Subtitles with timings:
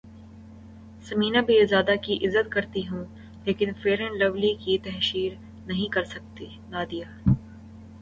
[1.05, 3.03] ثمینہ پیرزادہ کی عزت کرتی ہوں
[3.45, 5.33] لیکن فیئر اینڈ لولی کی تشہیر
[5.67, 7.05] نہیں کرسکتی نادیہ